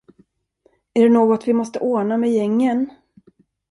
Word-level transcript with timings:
Är 0.93 1.03
det 1.03 1.09
något 1.09 1.47
vi 1.47 1.53
måste 1.53 1.79
ordna 1.79 2.17
med 2.17 2.29
gängen? 2.31 2.89